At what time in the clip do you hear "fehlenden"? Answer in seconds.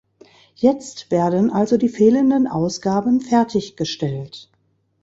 1.87-2.47